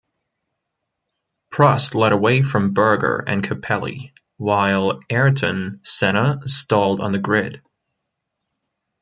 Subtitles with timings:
[1.51, 7.61] Prost led away from Berger and Capelli, while Ayrton Senna stalled on the grid.